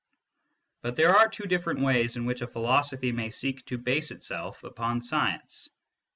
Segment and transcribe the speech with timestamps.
[0.81, 4.63] But there are two different ways in which a philosophy may seek to base itself
[4.63, 5.69] upon science.